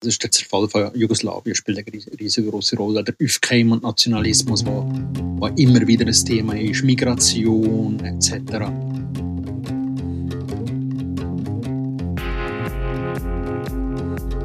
[0.00, 3.02] Das ist der Zerfall von Jugoslawien, spielt eine riesengroße Rolle.
[3.02, 4.88] Der Aufkeim und Nationalismus, wo,
[5.38, 8.70] wo immer wieder ein Thema ist, Migration etc.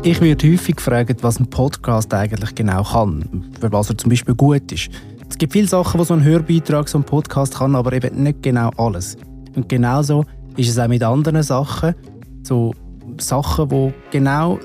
[0.02, 4.34] Ich werde häufig gefragt, was ein Podcast eigentlich genau kann, für was er zum Beispiel
[4.34, 4.90] gut ist.
[5.30, 8.42] Es gibt viele Sachen, die so ein Hörbeitrag, so ein Podcast kann, aber eben nicht
[8.42, 9.18] genau alles.
[9.56, 10.26] Und genauso
[10.58, 11.94] ist es auch mit anderen Sachen,
[12.42, 12.74] so
[13.20, 14.58] Sachen, wo genau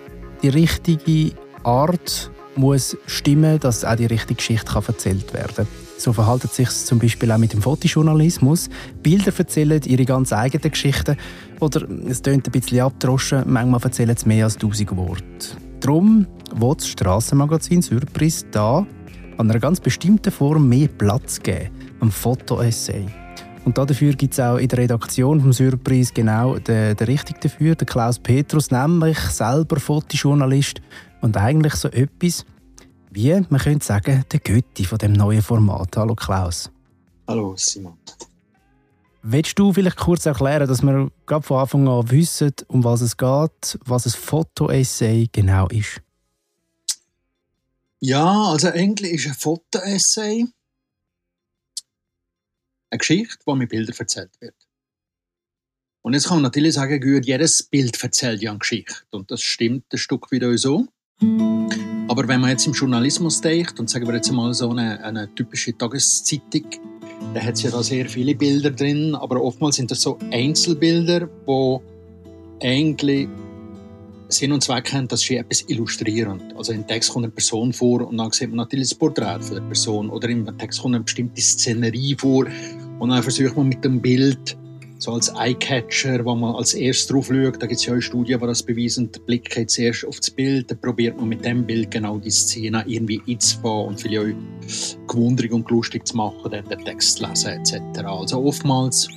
[0.43, 1.33] die richtige
[1.65, 5.67] Art muss stimmen, dass auch die richtige Geschichte kann erzählt werden kann.
[5.97, 8.69] So verhält es sich zum Beispiel auch mit dem Fotojournalismus.
[9.03, 11.17] Bilder erzählen ihre ganz eigenen Geschichten.
[11.61, 15.57] Oder es klingt ein bisschen abdroschen, manchmal erzählen sie mehr als tausend Worte.
[15.81, 18.87] Darum wird das Strassenmagazin Surprise da
[19.39, 23.07] an einer ganz bestimmten Form mehr Platz geben, am Fotoessay.
[23.69, 27.75] Und dafür gibt es auch in der Redaktion vom Surprise genau den, den Richtigen dafür,
[27.75, 30.81] den Klaus Petrus, nämlich selber Fotojournalist
[31.21, 32.47] und eigentlich so etwas
[33.11, 35.99] wie, man könnte sagen, der Götti von dem neuen Format.
[35.99, 36.71] Hallo Klaus.
[37.27, 37.99] Hallo Simon.
[39.21, 43.19] Willst du vielleicht kurz erklären, dass wir gerade von Anfang an wissen, um was es
[43.19, 46.01] geht, was ein Fotoessay genau ist?
[48.01, 50.47] Ja, also eigentlich ist ein Fotoessay
[52.91, 54.55] eine Geschichte, die mit Bildern erzählt wird.
[56.03, 58.95] Und jetzt kann man natürlich sagen, gut, jedes Bild erzählt ja eine Geschichte.
[59.11, 60.87] Und das stimmt ein Stück wieder so.
[61.21, 65.35] Aber wenn man jetzt im Journalismus denkt und sagen wir jetzt mal so eine, eine
[65.35, 66.65] typische Tageszeitung,
[67.35, 71.29] da hat es ja da sehr viele Bilder drin, aber oftmals sind das so Einzelbilder,
[71.45, 71.83] wo
[72.63, 73.29] eigentlich
[74.29, 76.53] Sinn und Zweck haben, dass sie etwas illustrieren.
[76.57, 79.57] Also im Text kommt eine Person vor und dann sieht man natürlich das Porträt von
[79.57, 82.47] der Person oder im Text kommt eine bestimmte Szenerie vor
[82.99, 84.57] und dann versucht man mit dem Bild
[85.01, 88.35] so als Eyecatcher, wo man als erstes drauf schaut, da gibt es ja eine Studie,
[88.35, 91.65] die das beweisen, der Blick geht zuerst auf das Bild, dann probiert man mit dem
[91.65, 96.69] Bild genau die Szene irgendwie einzubauen und vielleicht auch gewundrig und lustig zu machen, dann
[96.69, 98.05] den Text zu lesen etc.
[98.05, 99.09] Also oftmals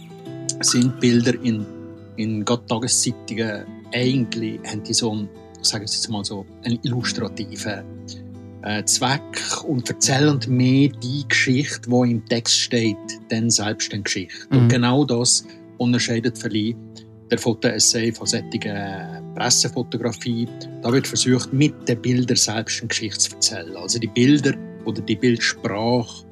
[0.62, 1.66] sind Bilder in,
[2.16, 5.29] in Tageszeitungen eigentlich haben die so einen,
[5.62, 7.84] sagen Sie jetzt mal so, einen illustrativen
[8.63, 12.97] äh, Zweck und erzählen mehr die Geschichte, die im Text steht,
[13.29, 14.47] denn selbst die Geschichte.
[14.50, 14.57] Mhm.
[14.57, 15.46] Und genau das
[15.78, 16.78] unterscheidet vielleicht
[17.31, 20.47] der Fotoessay von solchen Pressefotografie.
[20.81, 23.75] Da wird versucht, mit den Bildern selbst eine Geschichte zu erzählen.
[23.78, 24.53] Also die Bilder
[24.85, 26.25] oder die Bildsprache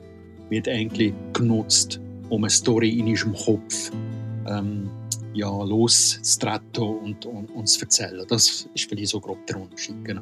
[0.50, 2.00] wird eigentlich genutzt,
[2.30, 3.92] um eine Story in unserem Kopf
[4.48, 4.90] ähm,
[5.34, 8.26] ja, loszutreten und, und, und zu erzählen.
[8.28, 10.04] Das ist vielleicht so grob der Unterschied.
[10.04, 10.22] Genau.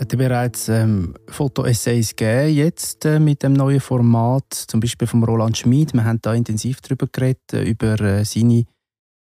[0.00, 5.24] Hat er bereits ähm, Fotoessays gegeben, jetzt äh, mit dem neuen Format, zum Beispiel von
[5.24, 5.92] Roland Schmid.
[5.92, 8.64] Wir haben da intensiv darüber geredet, äh, über äh, seine,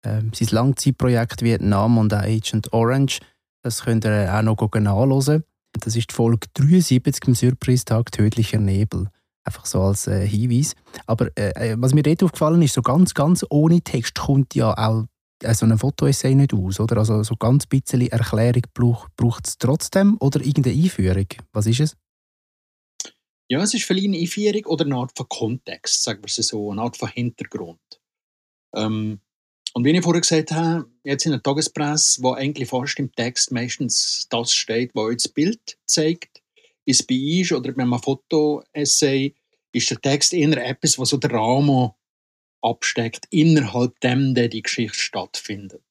[0.04, 3.20] äh, sein Langzeitprojekt Vietnam und auch Agent Orange.
[3.62, 5.44] Das könnt ihr auch noch nachhören.
[5.80, 9.08] Das ist die Folge 73 im Surprise-Tag Tödlicher Nebel.
[9.46, 10.74] Einfach so als äh, Hinweis.
[11.06, 14.74] Aber äh, äh, was mir dort aufgefallen ist, so ganz, ganz ohne Text kommt ja
[14.74, 15.06] auch äh,
[15.54, 16.98] so ein Fotoessay nicht aus, oder?
[16.98, 21.28] Also so ganz bisschen Erklärung braucht es trotzdem oder irgendeine Einführung?
[21.54, 21.98] Was ist es?
[23.48, 26.72] Ja, es ist vielleicht eine Einführung oder eine Art von Kontext, sagen wir es so,
[26.72, 27.80] eine Art von Hintergrund.
[28.76, 29.20] Ähm,
[29.74, 33.52] und wie ich vorher gesagt habe, jetzt in der Tagespresse, wo eigentlich fast im Text
[33.52, 36.42] meistens das steht, was das Bild zeigt,
[36.86, 39.36] ist bei uns oder wenn man Foto-Essay,
[39.74, 41.92] ist der Text eher etwas, was so der Rahmen
[42.66, 45.82] absteckt, innerhalb dem, der die Geschichte stattfindet.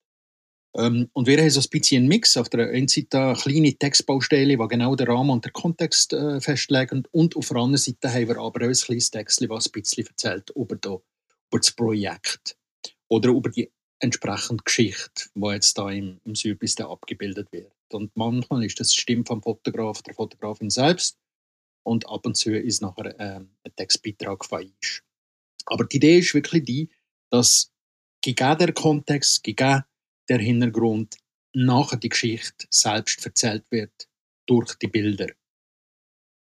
[0.77, 2.37] Ähm, und wir haben so ein bisschen einen Mix.
[2.37, 6.41] Auf der einen Seite eine kleine Textbaustelle, die genau den Rahmen und den Kontext äh,
[6.41, 7.05] festlegen.
[7.13, 10.07] Und auf der anderen Seite haben wir aber auch ein kleines Text, das ein bisschen
[10.07, 12.57] erzählt über, da, über das Projekt.
[13.09, 13.71] Oder über die
[14.01, 17.73] entsprechende Geschichte, die jetzt da im, im Südbis abgebildet wird.
[17.93, 21.19] Und manchmal ist das die Stimme vom Fotograf, der Fotografin selbst.
[21.85, 24.73] Und ab und zu ist nachher äh, ein Textbeitrag von.
[25.67, 26.91] Aber die Idee ist wirklich die,
[27.31, 27.73] dass
[28.23, 29.85] gegeben der Kontext, gegeben
[30.29, 31.17] der Hintergrund,
[31.53, 34.09] nachher die Geschichte selbst erzählt wird
[34.47, 35.29] durch die Bilder.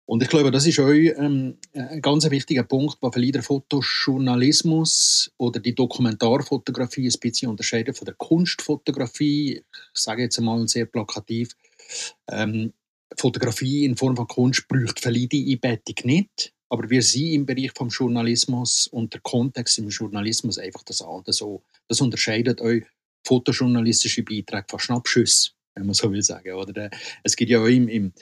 [0.09, 5.31] Und ich glaube, das ist auch ähm, ein ganz wichtiger Punkt, was vielleicht der Fotojournalismus
[5.37, 9.62] oder die Dokumentarfotografie ein bisschen unterscheidet von der Kunstfotografie.
[9.94, 11.50] Ich sage jetzt einmal sehr plakativ,
[12.31, 12.73] ähm,
[13.19, 16.55] Fotografie in Form von Kunst braucht vielleicht die Einbettung nicht.
[16.70, 21.32] Aber wir sind im Bereich vom Journalismus und der Kontext im Journalismus einfach das andere
[21.32, 21.62] so.
[21.88, 22.85] Das unterscheidet euch
[23.26, 26.53] fotojournalistische Beiträge von Schnappschüssen, wenn man so will sagen.
[26.53, 26.91] Oder
[27.23, 28.12] es gibt ja auch im, im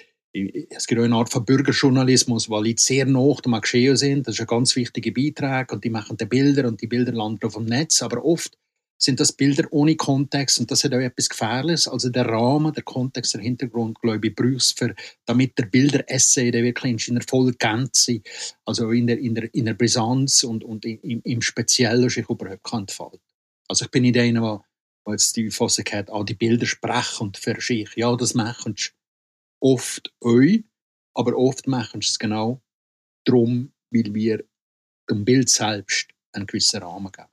[0.68, 4.26] es gibt auch eine Art von Bürgerjournalismus, weil die sehr nach dem Geschehen sind.
[4.26, 7.46] Das ist ein ganz wichtiger Beitrag und die machen die Bilder und die Bilder landen
[7.46, 8.02] auf dem Netz.
[8.02, 8.58] Aber oft
[8.98, 11.88] sind das Bilder ohne Kontext und das hat auch etwas Gefährliches.
[11.88, 14.94] Also der Rahmen, der Kontext, der Hintergrund, glaube ich, brauchst für,
[15.26, 18.20] damit der Bilder-Essay wirklich in seiner vollen Gänze,
[18.64, 22.64] also in der, in der, in der Brisanz und, und im, im Speziellen sich überhaupt
[22.64, 23.20] kann entfalten.
[23.68, 24.64] Also ich bin nicht einer, der,
[25.06, 27.90] der jetzt die Fassung hat, ah, die Bilder sprechen und für sich.
[27.96, 28.76] Ja, das machen
[29.60, 30.64] oft euch,
[31.14, 32.62] aber oft machen es genau
[33.24, 34.44] darum, weil wir
[35.10, 37.28] dem Bild selbst einen gewissen Rahmen geben.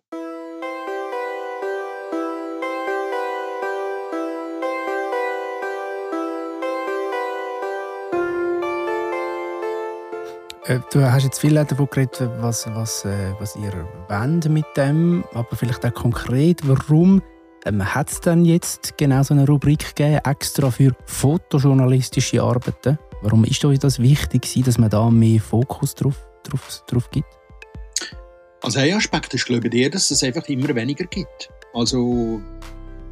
[10.91, 13.73] Du hast jetzt viel davon geredet, was, was, äh, was ihr
[14.07, 17.21] wollt mit dem, aber vielleicht auch konkret, warum
[17.65, 22.97] ähm, hat es dann jetzt genau so eine Rubrik gegeben, extra für fotojournalistische Arbeiten?
[23.21, 27.27] Warum ist euch das wichtig, dass man da mehr Fokus drauf, drauf, drauf gibt?
[28.61, 31.49] Also ein Aspekt ist, glaube ich, dass es einfach immer weniger gibt.
[31.73, 32.41] Also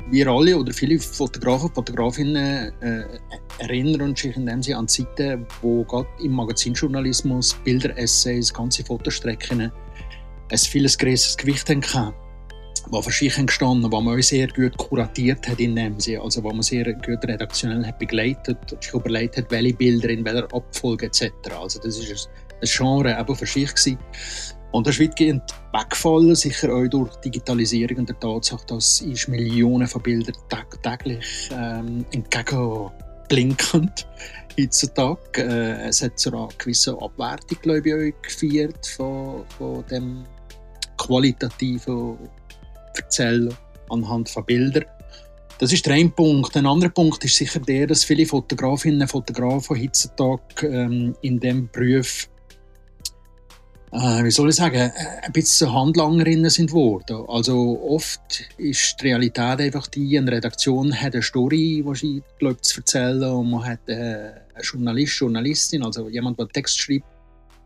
[0.09, 3.03] wir alle oder viele Fotografen und Fotografinnen äh,
[3.59, 9.71] erinnern sich in dem Sinne an Zeiten, wo gerade im Magazinjournalismus Bilder-Essays, ganze Fotostrecken
[10.51, 12.13] ein vieles größeres Gewicht hatten,
[12.89, 16.43] wo für sich gestanden, wo man auch sehr gut kuratiert hat in dem Sinne, also
[16.43, 21.05] wo man sehr gut redaktionell hat begleitet, sich überlegt hat, welche Bilder in welcher Abfolge
[21.05, 21.31] etc.
[21.57, 22.29] Also das ist
[22.61, 23.97] ein Genre eben für sich gewesen.
[24.71, 29.87] Und das ist weitgehend weggefallen, sicher auch durch Digitalisierung und der Tatsache, dass ich Millionen
[29.87, 30.35] von Bildern
[30.81, 34.07] täglich ähm, entgegenblinkend
[34.57, 35.41] heutzutage.
[35.41, 40.23] Äh, es hat zu einer gewissen Abwertung, glaube ich, auch geführt von, von dem
[40.97, 42.17] qualitativen
[42.95, 43.53] Erzählen
[43.89, 44.85] anhand von Bildern.
[45.59, 46.57] Das ist der eine Punkt.
[46.57, 51.69] Ein anderer Punkt ist sicher der, dass viele Fotografinnen und Fotografen heutzutage ähm, in dem
[51.71, 52.27] Beruf
[53.91, 54.91] äh, wie soll ich sagen, äh,
[55.23, 57.25] ein bisschen Handlangerinnen sind geworden.
[57.27, 62.79] Also oft ist die Realität einfach die, eine Redaktion hat eine Story, die glaubt zu
[62.79, 67.05] erzählen und man hat äh, einen Journalist, Journalistin, also jemand, der Text schreibt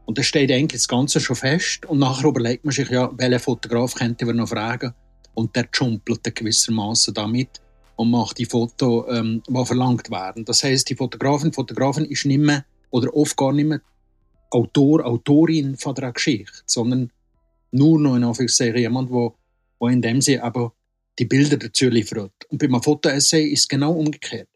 [0.06, 3.40] und da steht eigentlich das Ganze schon fest und nachher überlegt man sich ja, welchen
[3.40, 4.94] Fotograf könnte man noch fragen
[5.36, 7.62] und der jumpelt gewissermaßen damit
[7.96, 10.44] und macht die Foto, ähm, die verlangt werden.
[10.44, 13.82] Das heißt, die Fotografin, Fotografin ist nicht mehr oder oft gar nicht mehr
[14.56, 17.12] Autor, Autorin von der Geschichte, sondern
[17.72, 19.34] nur noch in Anführungszeichen jemand, der
[19.80, 20.74] wo in dem Sinne aber
[21.20, 22.34] die Bilder dazu liefert.
[22.50, 24.50] Und bei einem Fotoessay ist es genau umgekehrt.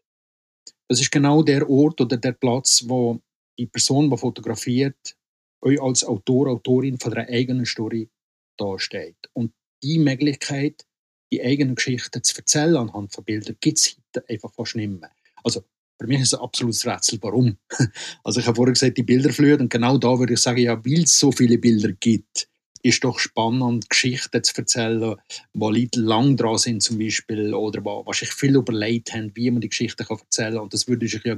[0.88, 3.20] Das ist genau der Ort oder der Platz, wo
[3.58, 5.16] die Person, die fotografiert,
[5.60, 8.08] euch als Autor, Autorin von der eigenen Story
[8.56, 9.18] dasteht.
[9.34, 9.52] Und
[9.82, 10.86] die Möglichkeit,
[11.30, 15.10] die eigene Geschichte zu erzählen anhand von Bildern, gibt es heute einfach fast nicht mehr.
[15.44, 15.62] Also
[16.00, 17.58] für mich ist es ein absolutes Rätsel, warum.
[18.24, 21.02] Also ich habe vorher gesagt, die Bilderflut und genau da würde ich sagen, ja, weil
[21.02, 22.48] es so viele Bilder gibt,
[22.82, 25.16] ist doch spannend, Geschichten zu erzählen,
[25.52, 29.50] wo Leute lang dran sind zum Beispiel oder wo, was sich viel überlegt haben, wie
[29.50, 30.62] man die Geschichte kann erzählen kann.
[30.62, 31.36] Und das würde sich ja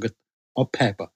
[0.55, 1.09] abheben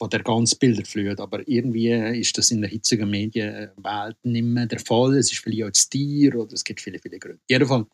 [0.00, 1.20] von der ganzen Bilderflut.
[1.20, 5.16] Aber irgendwie ist das in der hitzigen Medienwelt nicht mehr der Fall.
[5.16, 7.40] Es ist vielleicht auch das Tier oder es gibt viele, viele Gründe.
[7.48, 7.86] Jedenfalls,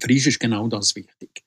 [0.00, 1.44] für uns ist genau das wichtig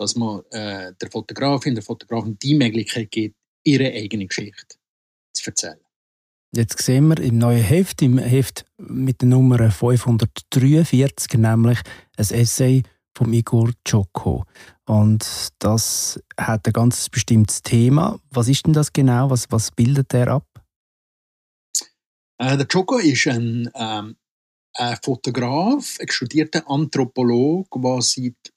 [0.00, 4.76] dass man äh, der Fotografin, der Fotografin die Möglichkeit gibt, ihre eigene Geschichte
[5.34, 5.78] zu erzählen.
[6.56, 11.78] Jetzt sehen wir im neuen Heft, im Heft mit der Nummer 543, nämlich
[12.16, 12.82] ein Essay
[13.14, 14.46] von Igor Czoko.
[14.86, 18.18] Und das hat ein ganz bestimmtes Thema.
[18.30, 19.28] Was ist denn das genau?
[19.28, 20.46] Was, was bildet der ab?
[22.38, 24.16] Äh, der Czoko ist ein, ähm,
[24.72, 28.50] ein Fotograf, ein studierter Anthropologe, der seit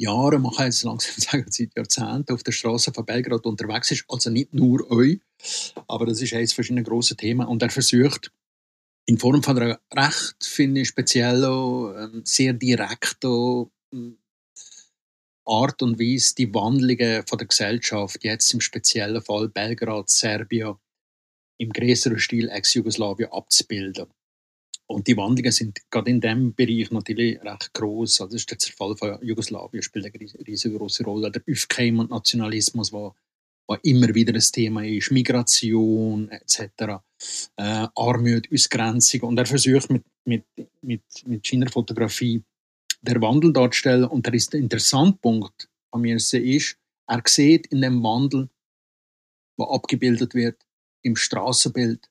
[0.00, 4.04] Jahren, man kann jetzt langsam sagen, seit Jahrzehnten auf der Straße von Belgrad unterwegs ist.
[4.08, 5.20] Also nicht nur euch,
[5.86, 7.46] aber das ist eines verschiedener grossen Themen.
[7.46, 8.32] Und er versucht,
[9.06, 14.18] in Form von einer recht, finde ich, speziell ähm, sehr direkten ähm,
[15.44, 20.76] Art und Weise die Wandlungen von der Gesellschaft, jetzt im speziellen Fall Belgrad, Serbien,
[21.58, 24.06] im größeren Stil Ex-Jugoslawien abzubilden.
[24.90, 28.22] Und die Wandlungen sind gerade in diesem Bereich natürlich recht groß.
[28.22, 31.30] Also der Zerfall von Jugoslawien spielt eine riesengroße Rolle.
[31.30, 33.14] Der Aufkeim und Nationalismus, wo,
[33.68, 36.64] wo immer wieder ein Thema ist, Migration etc.,
[37.56, 39.20] äh, Armut, Ausgrenzung.
[39.20, 40.44] Und er versucht mit, mit,
[40.82, 42.42] mit, mit seiner Fotografie
[43.00, 44.06] der Wandel darzustellen.
[44.06, 48.48] Und der, ist der interessante Punkt an mir ist, er sieht in dem Wandel,
[49.56, 50.56] der abgebildet wird,
[51.02, 52.09] im Straßenbild,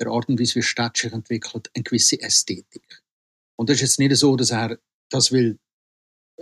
[0.00, 3.02] der Art und Weise, wie Stadt sich entwickelt, eine gewisse Ästhetik.
[3.56, 4.78] Und das ist jetzt nicht so, dass er
[5.10, 5.58] das will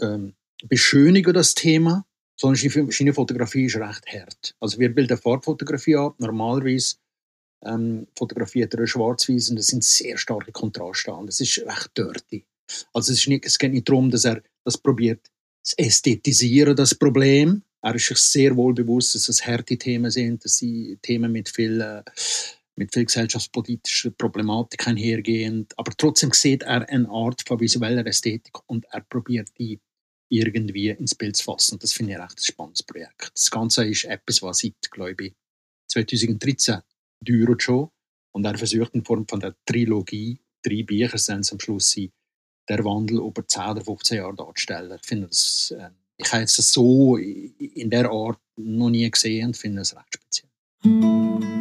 [0.00, 0.34] ähm,
[0.64, 4.54] beschönigen, das Thema, sondern seine Fotografie ist recht hart.
[4.60, 6.96] Also wir bilden Farbfotografie ab, normalerweise
[7.64, 11.26] ähm, fotografiert er schwarz-weiß und das sind sehr starke Kontraste an.
[11.26, 12.44] Das ist recht dirty.
[12.92, 15.30] Also es, nicht, es geht nicht darum, dass er das probiert
[15.62, 17.62] zu ästhetisieren, das Problem.
[17.82, 21.48] Er ist sich sehr wohl bewusst, dass es harte Themen sind, dass sie Themen mit
[21.48, 22.02] viel, äh,
[22.78, 25.66] mit viel gesellschaftspolitischer Problematik einhergehen.
[25.76, 29.80] Aber trotzdem sieht er eine Art von visueller Ästhetik und er probiert die
[30.30, 31.78] irgendwie ins Bild zu fassen.
[31.78, 33.32] Das finde ich echt ein spannendes Projekt.
[33.34, 35.34] Das Ganze ist etwas, was seit, glaube ich,
[35.90, 36.80] 2013
[37.20, 37.90] dauert schon.
[38.32, 42.12] Und er versucht in Form von der Trilogie, drei Bücher sind es am Schluss sein,
[42.68, 44.98] der Wandel über 10 oder 15 Jahre darzustellen.
[45.00, 49.56] Ich finde das, äh, ich habe es so in der Art noch nie gesehen und
[49.56, 51.57] finde es recht speziell.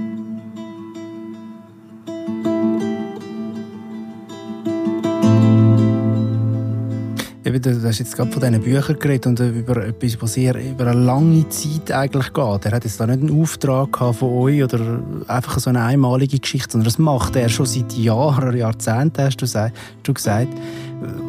[7.58, 10.86] Eben, du hast jetzt gerade von diesen Büchern geredet und über etwas, was sehr über
[10.86, 12.66] eine lange Zeit eigentlich geht.
[12.66, 16.74] Er hat jetzt da nicht einen Auftrag von euch oder einfach so eine einmalige Geschichte,
[16.74, 20.54] sondern das macht er schon seit Jahren, Jahrzehnten, hast du gesagt.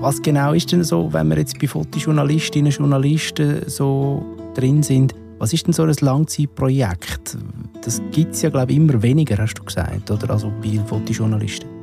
[0.00, 4.23] Was genau ist denn so, wenn wir jetzt bei Fotojournalistinnen und Journalisten so
[4.54, 7.38] drin sind, was ist denn so ein Langzeitprojekt?
[7.82, 10.28] Das gibt es ja, glaube ich, immer weniger, hast du gesagt, oder?
[10.28, 11.77] Also bei Fotojournalisten.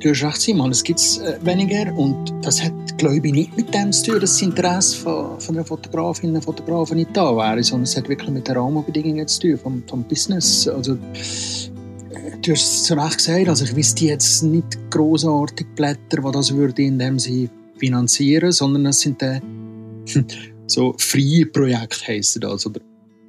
[0.00, 3.74] Du hast recht, Simon, es gibt äh, weniger und das hat, glaube ich, nicht mit
[3.74, 7.62] dem zu tun, dass das Interesse von, von der Fotografin und Fotografen nicht da wäre,
[7.62, 10.66] sondern es hat wirklich mit den Rahmenbedingungen zu tun, vom, vom Business.
[10.66, 16.22] Also, äh, du hast es zu Recht gesagt, also ich wüsste jetzt nicht großartig Blätter,
[16.22, 19.42] die das würde, indem sie finanzieren, sondern es sind dann
[20.66, 22.80] so freie Projekte, heissen das, oder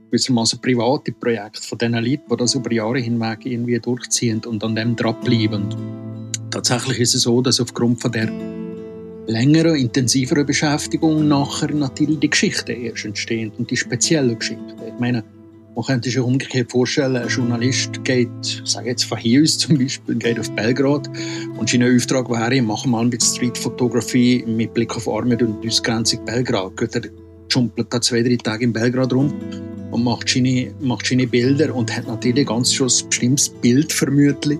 [0.09, 4.73] gewissermaßen private Projekte von diesen Leuten, die das über Jahre hinweg irgendwie durchziehen und an
[4.73, 6.10] dem dranbleiben.
[6.51, 8.29] Tatsächlich ist es so, dass aufgrund von der
[9.27, 14.73] längeren, intensiveren Beschäftigung nachher natürlich die Geschichten erst entstehen und die speziellen Geschichten.
[14.85, 15.23] Ich meine,
[15.75, 18.29] man könnte sich umgekehrt vorstellen, ein Journalist geht,
[18.65, 21.09] sage jetzt von hier aus zum Beispiel, geht auf Belgrad
[21.57, 26.25] und sein Auftrag wäre, machen mal ein bisschen Streetfotografie mit Blick auf Armut und Ausgrenzung
[26.25, 26.75] Belgrad.
[26.75, 27.01] Geht er
[27.47, 29.33] schumpelt da zwei, drei Tage in Belgrad rum
[29.91, 34.59] und macht seine, macht seine Bilder und hat natürlich ganz schon ein bestimmtes Bild vermutlich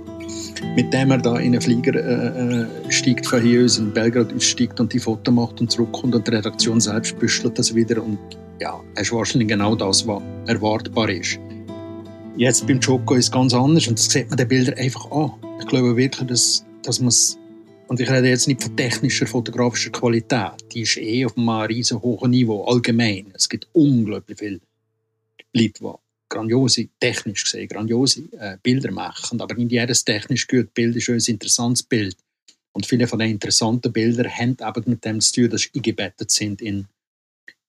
[0.75, 4.33] mit dem er da in einen Flieger äh, äh, steigt von hier aus in Belgrad
[4.33, 8.19] aussteigt und die Foto macht und zurückkommt und die Redaktion selbst büschelt das wieder und
[8.59, 11.39] ja, es ist wahrscheinlich genau das, was erwartbar ist.
[12.37, 15.31] Jetzt beim Joko ist es ganz anders und das sieht man den Bildern einfach an.
[15.59, 17.37] Ich glaube wirklich, dass, dass man es
[17.91, 20.53] und ich rede jetzt nicht von technischer, fotografischer Qualität.
[20.71, 23.33] Die ist eh auf einem riesen hohen Niveau, allgemein.
[23.33, 24.61] Es gibt unglaublich viele
[25.53, 25.73] Leute, die
[26.31, 29.39] grandiose, technisch gesehen, grandiose äh, Bilder machen.
[29.41, 32.17] Aber nicht jedes technisch gute Bild ist ein interessantes Bild.
[32.73, 36.31] Und viele von den interessanten Bildern haben eben mit dem zu tun, dass sie eingebettet
[36.31, 36.87] sind in,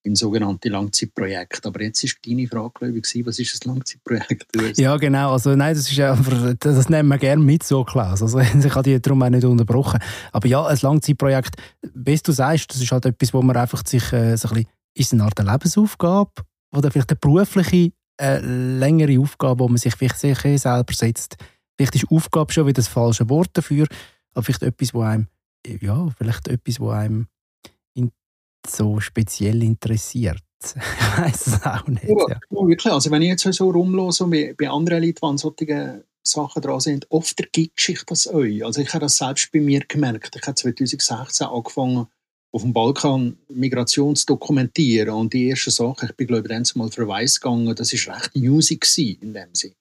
[0.04, 1.66] in sogenannte Langzeitprojekte.
[1.66, 4.78] Aber jetzt ist deine Frage, glaube ich, was ist ein Langzeitprojekt?
[4.78, 5.33] Ja, genau.
[5.33, 8.23] Also, nein, das, ist einfach, das nehmen wir gerne mit, so Klaus.
[8.23, 9.99] Also, ich habe die darum auch nicht unterbrochen.
[10.31, 11.57] Aber ja, ein Langzeitprojekt,
[11.95, 14.71] wie du sagst, das ist halt etwas, wo man einfach sich äh, so ein bisschen,
[14.95, 16.42] ist eine Art Lebensaufgabe,
[16.73, 17.92] oder vielleicht eine berufliche
[18.23, 21.37] eine längere Aufgabe, wo man sich vielleicht selber setzt.
[21.76, 23.87] Vielleicht ist Aufgabe schon wieder das falsche Wort dafür,
[24.35, 25.26] aber vielleicht etwas, wo einem,
[25.67, 27.26] ja, vielleicht etwas, wo einem
[28.67, 30.43] so speziell interessiert.
[30.62, 32.05] ich weiß es auch nicht.
[32.05, 32.41] Ja, ja.
[32.50, 32.93] wirklich.
[32.93, 36.81] Also wenn ich jetzt so rumlose bei, bei anderen Leuten, die an solchen Sachen dran
[36.81, 38.64] sind, oft ergibt sich das euch.
[38.64, 40.37] Also ich habe das selbst bei mir gemerkt.
[40.37, 42.07] Ich habe 2016 angefangen,
[42.52, 45.14] auf dem Balkan Migration zu dokumentieren.
[45.14, 48.37] Und die erste Sache, ich bin glaube ich dann mal verweis gegangen, das ist recht
[48.37, 49.75] Music in dem Sinne.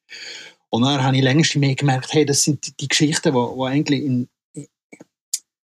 [0.69, 4.29] Und dann habe ich längst mehr gemerkt, hey, das sind die Geschichten, die, eigentlich in,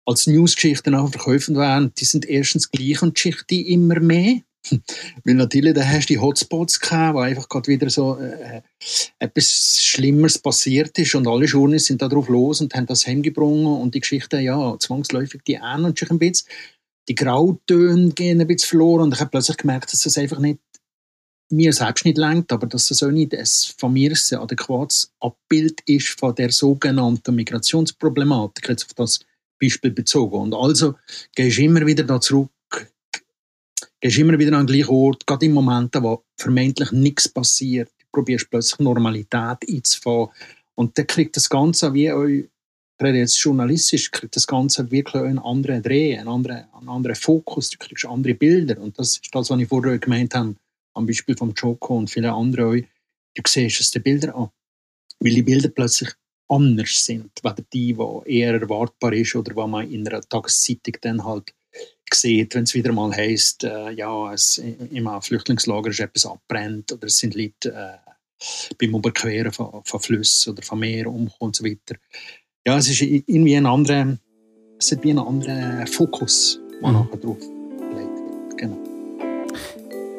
[0.07, 4.41] als Newsgeschichten verkauft werden, die sind erstens gleich und die Geschichten immer mehr.
[5.25, 8.63] Weil natürlich, da hast du die Hotspots gehabt, wo einfach gerade wieder so äh,
[9.19, 13.81] etwas Schlimmeres passiert ist und alle Journalisten sind da drauf los und haben das heimgebrungen
[13.81, 16.49] und die Geschichten, ja, zwangsläufig, die ähneln sich ein bisschen
[17.09, 20.59] die Grautöne gehen ein bisschen verloren und ich habe plötzlich gemerkt, dass das einfach nicht
[21.51, 23.45] mir selbst nicht lenkt, aber dass das auch nicht ein,
[23.79, 29.21] von mir ein adäquates Abbild ist von der sogenannten Migrationsproblematik, jetzt auf das
[29.61, 30.37] Beispiel bezogen.
[30.37, 30.97] Und also
[31.35, 32.51] gehst du immer wieder da zurück,
[34.01, 38.51] gehst immer wieder an den gleichen Ort, gerade in Momenten, wo vermeintlich nichts passiert, probierst
[38.51, 40.31] plötzlich Normalität einzufahren
[40.75, 42.47] und dann kriegt das Ganze wie
[42.99, 47.71] gerade jetzt journalistisch kriegt das Ganze wirklich einen anderen Dreh, einen anderen, einen anderen Fokus,
[47.71, 48.81] du kriegst andere Bilder.
[48.81, 50.57] Und das ist das, was ich vorher gemeint habe,
[50.95, 52.87] am Beispiel von Joko und vielen anderen.
[53.35, 54.51] Du siehst es den Bildern an.
[55.21, 56.11] Weil die Bilder plötzlich
[56.49, 61.25] anders sind, weder die, die eher erwartbar ist oder was man in einer Tageszeitung dann
[61.25, 61.53] halt
[62.13, 67.07] sieht, wenn es wieder mal heisst, äh, ja, es, im Flüchtlingslager ist etwas abbrennt oder
[67.07, 71.65] es sind Leute äh, beim Überqueren von, von Flüssen oder von Meeren umgekommen und so
[71.65, 71.97] weiter
[72.67, 74.19] ja, es ist irgendwie ein anderer,
[74.79, 76.95] es hat wie einen anderen Fokus, der mhm.
[76.97, 78.59] nachher drauf gelegt wird.
[78.59, 78.77] Genau.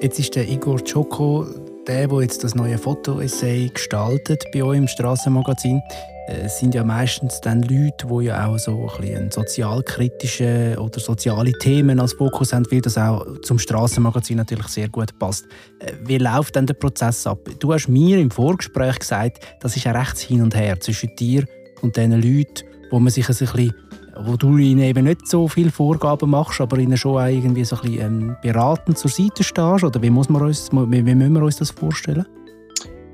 [0.01, 1.46] Jetzt ist der Igor Czoko
[1.88, 5.82] der, der jetzt das neue Foto-Essay gestaltet bei euch im Strassenmagazin.
[6.30, 11.00] Es äh, sind ja meistens dann Leute, die ja auch so ein bisschen sozialkritische oder
[11.00, 15.46] soziale Themen als Fokus haben, weil das auch zum Strassenmagazin natürlich sehr gut passt.
[15.80, 17.39] Äh, wie läuft denn der Prozess ab?
[17.60, 21.46] Du hast mir im Vorgespräch gesagt, das ist ein rechts hin und her zwischen dir
[21.81, 23.74] und den Leuten, wo man sich ein bisschen
[24.19, 27.81] wo du ihnen eben nicht so viele Vorgaben machst, aber ihnen schon irgendwie so ein
[27.81, 29.84] bisschen ähm, beratend zur Seite stehst?
[29.84, 32.25] Oder wie, muss man uns, wie, wie müssen wir uns das vorstellen?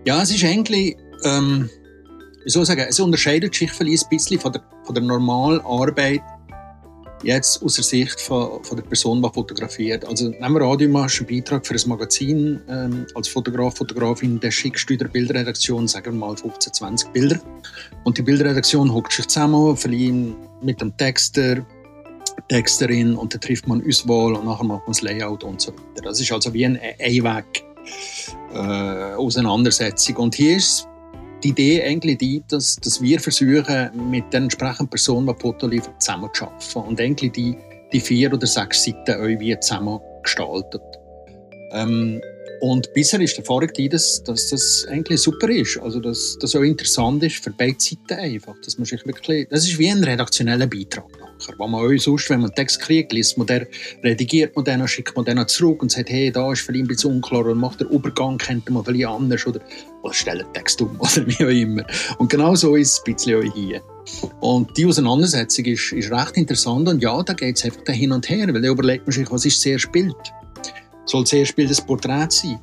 [0.05, 1.69] Ja, es ist eigentlich, ähm,
[2.43, 5.61] wie soll ich sagen, es unterscheidet sich vielleicht ein bisschen von der, von der normalen
[5.61, 6.21] Arbeit
[7.23, 10.05] jetzt aus der Sicht von, von der Person, die fotografiert.
[10.05, 14.39] Also nehmen wir an, du machst einen Beitrag für ein Magazin ähm, als Fotograf, Fotografin,
[14.39, 17.39] dann schickst du der Bildredaktion, sagen wir mal 15, 20 Bilder
[18.03, 21.65] und die Bildredaktion hockt sich zusammen, verliehen mit dem Texter,
[22.49, 26.03] Texterin und dann trifft man Auswahl und nachher macht man das Layout und so weiter.
[26.03, 27.63] Das ist also wie ein Einweg
[28.53, 30.87] äh, Auseinandersetzung und hier ist
[31.43, 35.93] die Idee eigentlich die, dass, dass wir versuchen, mit den entsprechenden Personen, die Foto liefern,
[35.99, 37.57] zusammen zu arbeiten und eigentlich die,
[37.91, 40.81] die vier oder sechs Seiten irgendwie zusammen gestaltet.
[41.71, 42.21] Ähm,
[42.61, 45.77] und bisher ist die Erfahrung die, dass, dass das eigentlich super ist.
[45.79, 48.55] Also, dass das auch interessant ist für beide Seiten einfach.
[48.63, 51.05] Dass man sich wirklich, das ist wie ein redaktioneller Beitrag
[51.47, 51.59] nachher.
[51.59, 53.67] Wo man auch sonst, wenn man einen Text kriegt, liest man den,
[54.03, 57.11] redigiert man den, schickt man den zurück und sagt, hey, da ist vielleicht ein bisschen
[57.11, 59.59] unklar und macht der Übergang, könnte man vielleicht anders oder,
[60.01, 61.85] oder stellt den Text um oder wie auch immer.
[62.17, 63.81] Und genau so ist es ein bisschen auch hier.
[64.41, 68.29] Und die Auseinandersetzung ist, ist recht interessant und ja, da geht es einfach hin und
[68.29, 70.15] her, weil da überlegt man sich, was ist zuerst Bild?
[71.05, 72.59] soll zuerst Bild das Porträt sein.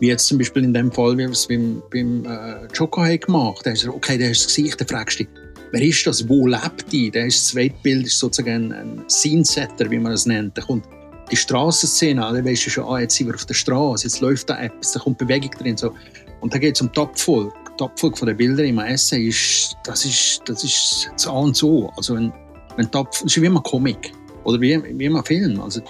[0.00, 3.66] Wie jetzt zum Beispiel in dem Fall, wie wir es beim, beim äh, Joko gemacht
[3.66, 3.88] haben.
[3.88, 5.32] Okay, der ist das Gesicht, dann fragst du dich,
[5.72, 7.10] wer ist das, wo lebt die?
[7.10, 10.56] Der ist das zweite Bild ist sozusagen ein Scene-Setter, wie man es nennt.
[10.56, 10.84] Da kommt
[11.30, 14.48] die Strassenszene an, weißt du schon, ah, jetzt sind wir auf der Straße, jetzt läuft
[14.48, 15.76] da etwas, da kommt Bewegung drin.
[15.76, 15.92] So.
[16.40, 17.52] Und da geht es um die Abfolge.
[17.78, 21.90] Die Abfolge der Bilder im Essay ist, das ist, das ist das A und so.
[21.96, 22.32] Also wenn,
[22.78, 24.12] die Abfolge, das ist wie ein Comic
[24.44, 25.60] oder wie, wie ein Film.
[25.60, 25.82] Also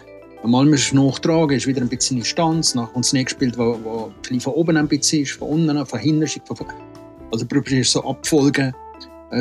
[0.46, 3.58] Einmal musst du nachtragen, ist wieder ein bisschen in Stanz, nachher kommt das nächste Bild,
[3.58, 6.28] wo, wo von oben ein bisschen ist, von unten, von hinten.
[6.28, 6.66] Von,
[7.32, 8.72] also probierst so Abfolgen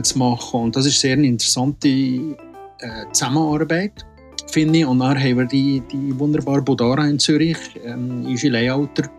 [0.01, 4.05] zu machen und das ist sehr eine interessante äh, Zusammenarbeit,
[4.51, 4.85] finde ich.
[4.85, 9.09] Und dann haben wir die, die wunderbare Bodara in Zürich, ähm, Igi Layouter,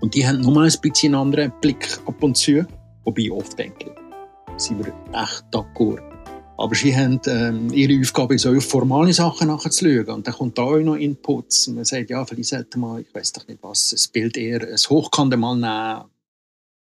[0.00, 2.66] und die haben nochmal ein bisschen einen anderen Blick ab und zu,
[3.04, 6.00] wobei oft denke ich, sind wir echt d'accord.
[6.56, 10.08] Aber sie haben, ähm, ihre Aufgabe auch auf formale Sachen nachzuschauen.
[10.08, 11.68] Und dann kommt da auch noch Inputs.
[11.68, 14.76] Man sagt, ja, vielleicht sollte man, ich weiß doch nicht was, das Bild eher ein
[14.76, 16.10] Hochkante mal nehmen,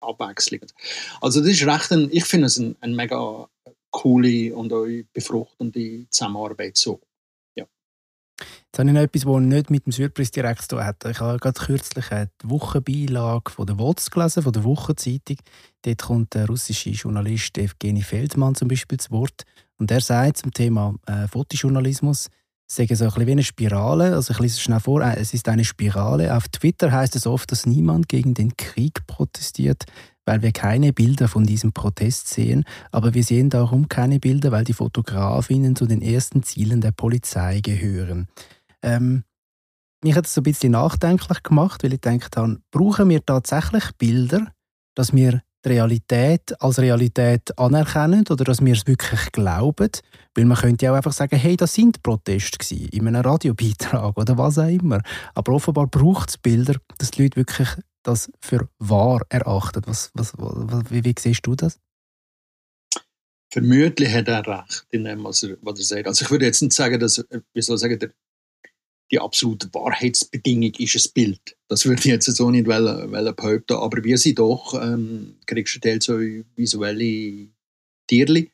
[0.04, 0.74] abwechselnd.
[1.20, 3.48] Also das ist recht, ein, ich finde es eine ein mega
[3.90, 7.00] coole und auch befruchtende Zusammenarbeit so.
[8.74, 11.04] Jetzt habe ich noch etwas, das nicht mit dem Surprise direkt zu tun hat.
[11.04, 15.36] Ich habe gerade kürzlich die Wochenbeilage von der WOTS gelesen, von der Wochenzeitung.
[15.82, 19.44] Dort kommt der russische Journalist Evgeny Feldmann zum Beispiel zu Wort.
[19.78, 22.30] Und er sagt zum Thema äh, Fotojournalismus,
[22.66, 24.14] sagen so ein bisschen wie eine Spirale.
[24.14, 25.02] Also ich lese es schnell vor.
[25.02, 26.36] Äh, es ist eine Spirale.
[26.36, 29.84] Auf Twitter heißt es oft, dass niemand gegen den Krieg protestiert,
[30.24, 32.64] weil wir keine Bilder von diesem Protest sehen.
[32.90, 37.60] Aber wir sehen darum keine Bilder, weil die Fotografinnen zu den ersten Zielen der Polizei
[37.60, 38.28] gehören.
[38.82, 39.24] Ähm,
[40.02, 43.84] mich hat es so ein bisschen nachdenklich gemacht, weil ich gedacht habe, brauchen wir tatsächlich
[43.96, 44.52] Bilder,
[44.94, 49.90] dass wir die Realität als Realität anerkennen oder dass wir es wirklich glauben.
[50.34, 54.16] Weil man könnte ja auch einfach sagen, hey, das sind Proteste gewesen, in einem Radiobeitrag
[54.16, 55.00] oder was auch immer.
[55.34, 57.68] Aber offenbar braucht es Bilder, dass die Leute wirklich
[58.02, 59.82] das für wahr erachten.
[59.86, 61.78] Was, was, was, wie, wie siehst du das?
[63.50, 66.08] Vermutlich hat er recht in dem, was er, was er sagt.
[66.08, 68.10] Also ich würde jetzt nicht sagen, dass, äh, wie soll ich sagen, der,
[69.10, 71.56] die absolute Wahrheitsbedingung ist ein Bild.
[71.68, 75.76] Das würde ich jetzt so nicht wollen, wollen behaupten, aber wir sind doch, ähm, kriegst
[75.76, 76.18] du teils so
[76.56, 77.48] visuelle
[78.08, 78.50] Tierli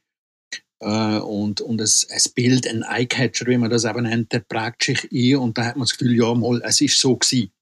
[0.81, 4.85] äh, und, und ein, ein Bild, ein Eyecatcher, wie man das eben nennt, der prägt
[4.85, 7.53] sich ein und da hat man das Gefühl, ja mal, es ist so gewesen.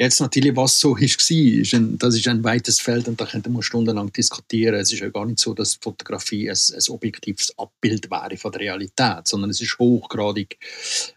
[0.00, 3.50] Jetzt natürlich, was so war, ist ein, das ist ein weites Feld und da könnte
[3.50, 4.76] man stundenlang diskutieren.
[4.76, 8.60] Es ist ja gar nicht so, dass Fotografie ein, ein objektives Abbild wäre von der
[8.60, 10.56] Realität, sondern es ist hochgradig,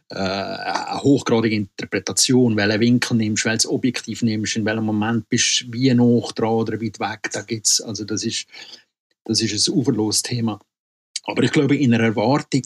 [0.10, 5.74] äh, eine hochgradige Interpretation, welchen Winkel nimmst, welches Objektiv nimmst, in welchem Moment bist du
[5.74, 7.30] wie noch dran oder weit weg.
[7.32, 8.48] Da gibt's, also das ist,
[9.26, 10.60] das ist ein uferloses Thema.
[11.26, 12.64] Aber ich glaube, in einer Erwartung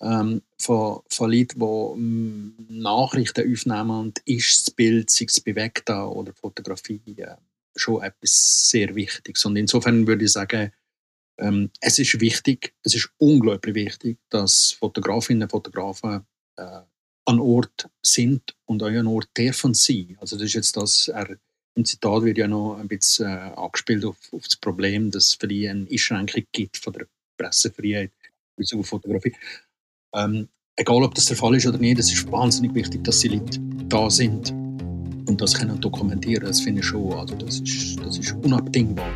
[0.00, 5.90] ähm, von, von Leuten, die ähm, Nachrichten aufnehmen und ist das Bild, sei es bewegt
[5.90, 7.36] oder Fotografie, äh,
[7.74, 9.44] schon etwas sehr Wichtiges.
[9.44, 10.72] Und insofern würde ich sagen,
[11.38, 16.24] Ähm, es ist wichtig, es ist unglaublich wichtig, dass Fotografinnen und Fotografen
[16.56, 16.80] äh,
[17.26, 20.16] an Ort sind und auch an Ort dürfen sein.
[20.18, 21.36] Also das ist jetzt das, er,
[21.76, 25.38] im Zitat wird ja noch ein bisschen äh, angespielt auf, auf, das Problem, dass es
[25.42, 27.06] eine Einschränkung gibt von der
[27.36, 28.12] Pressefreiheit
[28.56, 29.34] in auf Fotografie.
[30.16, 33.28] Ähm, egal, ob das der Fall ist oder nicht, es ist wahnsinnig wichtig, dass die
[33.28, 34.50] Leute da sind
[35.28, 36.46] und das können dokumentieren.
[36.46, 39.06] Das finde ich schon, also das ist, das ist unabdingbar.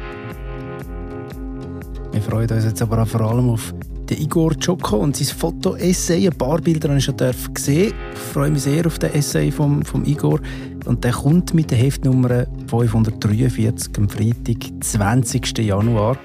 [2.12, 3.72] Wir freuen uns jetzt aber auch vor allem auf
[4.10, 6.26] den Igor Czoko und sein Foto-Essay.
[6.26, 7.16] Ein paar Bilder habe ich schon
[7.54, 7.94] gesehen.
[8.12, 10.40] Ich freue mich sehr auf den Essay vom, vom Igor.
[10.86, 15.58] Und der kommt mit der Heftnummer 543 am Freitag, 20.
[15.58, 16.18] Januar.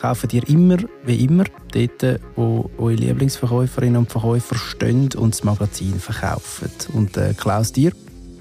[0.00, 5.98] Kaufen ihr immer, wie immer, dort, wo eure Lieblingsverkäuferinnen und Verkäufer stehen und das Magazin
[5.98, 6.70] verkaufen.
[6.92, 7.92] Und äh, Klaus, dir,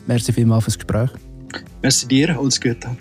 [0.08, 1.10] merci vielmals fürs Gespräch.
[1.82, 2.98] Merci dir, alles Gute.